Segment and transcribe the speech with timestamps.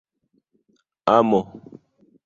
[1.15, 1.39] amo